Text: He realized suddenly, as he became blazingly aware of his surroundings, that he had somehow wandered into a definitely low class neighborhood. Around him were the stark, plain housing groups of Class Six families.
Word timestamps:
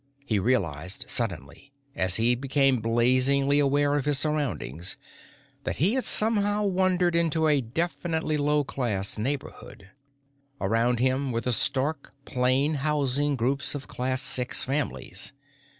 He 0.25 0.39
realized 0.39 1.05
suddenly, 1.07 1.71
as 1.95 2.15
he 2.15 2.33
became 2.33 2.81
blazingly 2.81 3.59
aware 3.59 3.93
of 3.93 4.05
his 4.05 4.17
surroundings, 4.17 4.97
that 5.63 5.75
he 5.75 5.93
had 5.93 6.03
somehow 6.03 6.63
wandered 6.63 7.15
into 7.15 7.45
a 7.47 7.61
definitely 7.61 8.35
low 8.35 8.63
class 8.63 9.19
neighborhood. 9.19 9.91
Around 10.59 10.97
him 10.99 11.31
were 11.31 11.41
the 11.41 11.51
stark, 11.51 12.15
plain 12.25 12.73
housing 12.81 13.35
groups 13.35 13.75
of 13.75 13.87
Class 13.87 14.23
Six 14.23 14.63
families. 14.63 15.33